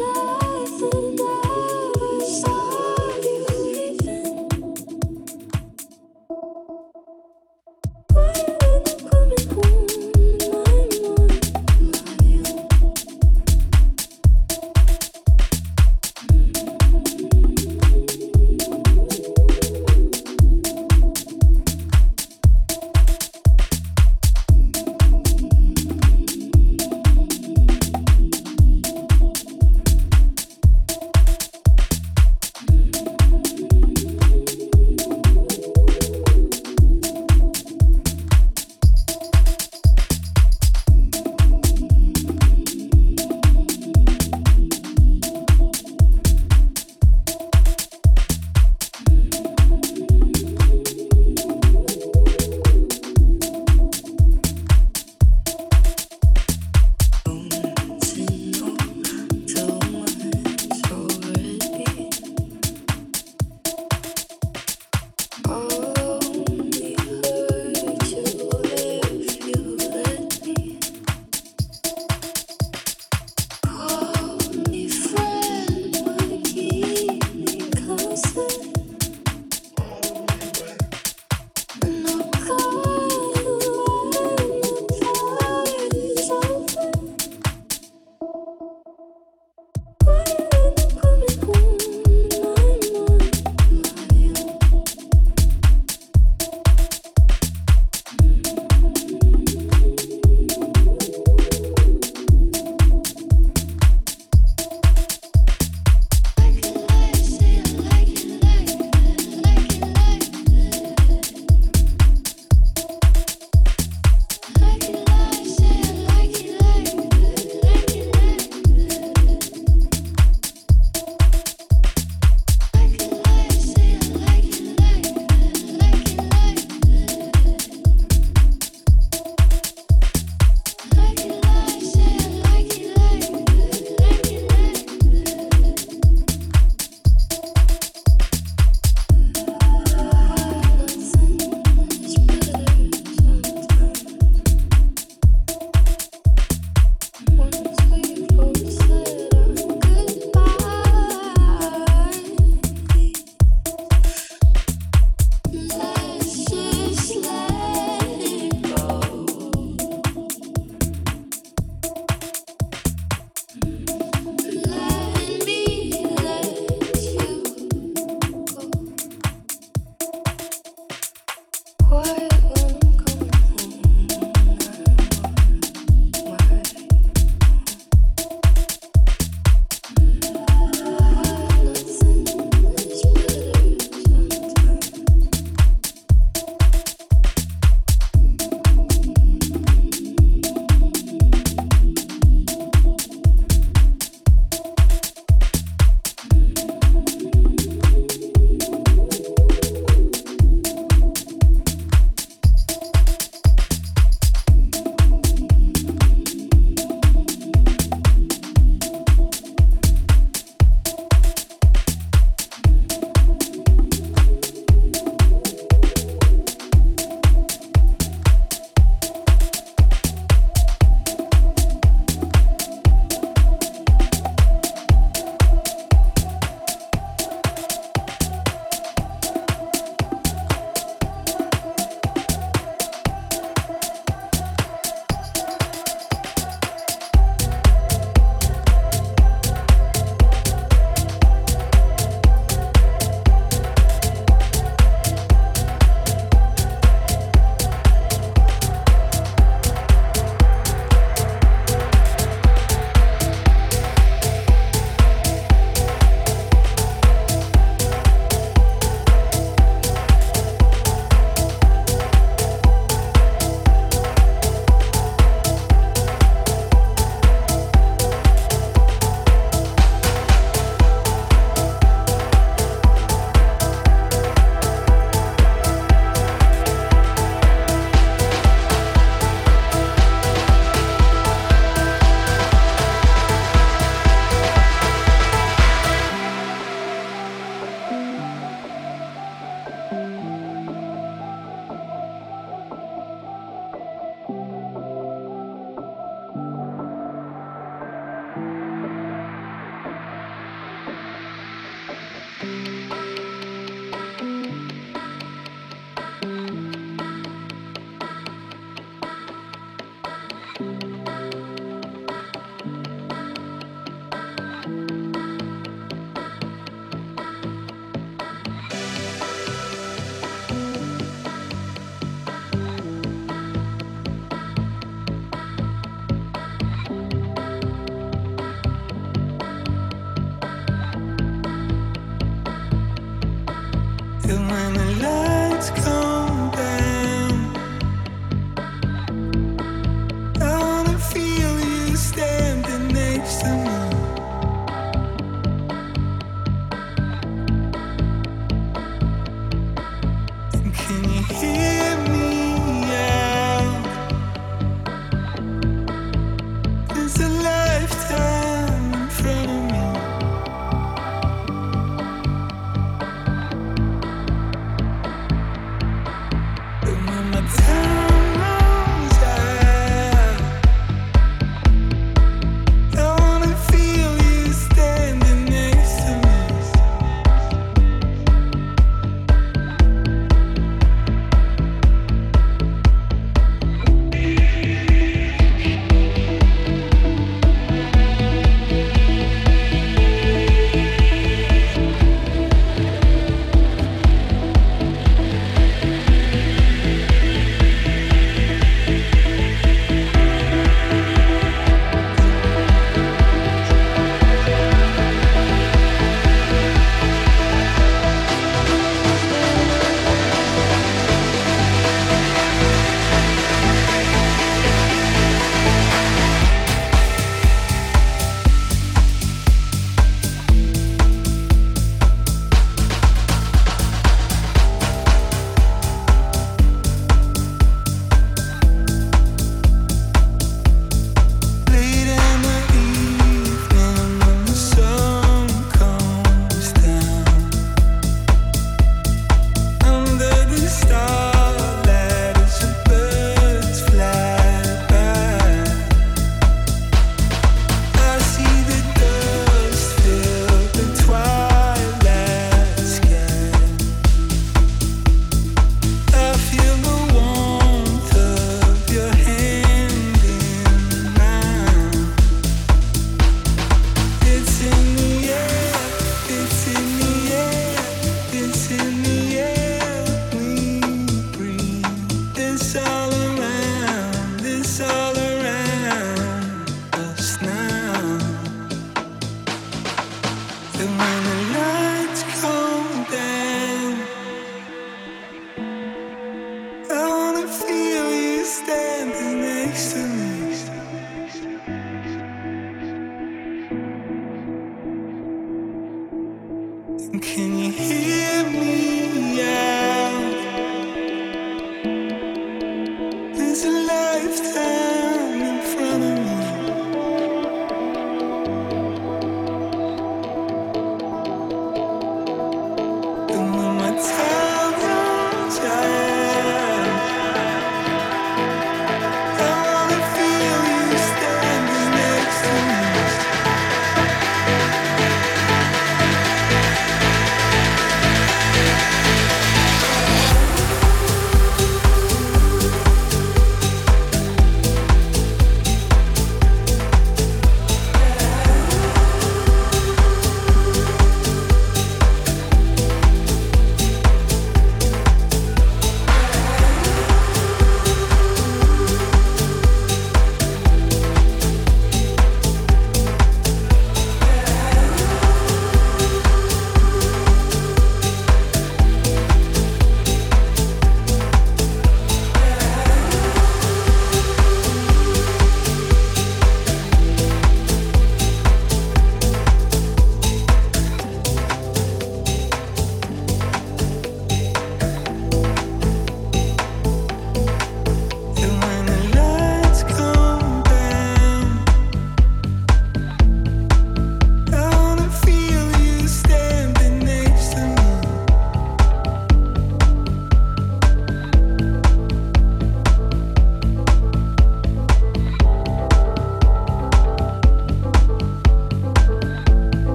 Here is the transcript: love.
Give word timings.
love. 0.00 0.39